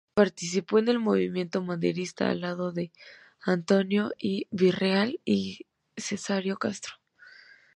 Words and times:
Participó 0.15 0.79
en 0.79 0.87
el 0.87 0.97
movimiento 0.97 1.61
maderista 1.61 2.27
al 2.31 2.41
lado 2.41 2.71
de 2.71 2.91
Antonio 3.39 4.09
I. 4.17 4.47
Villarreal 4.49 5.19
y 5.25 5.67
Cesáreo 5.95 6.57
Castro. 6.57 6.93